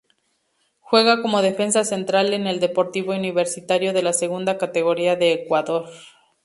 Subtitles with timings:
[0.79, 5.91] Juega como Defensa central en el Deportivo Universitario de la Segunda Categoria de Ecuador.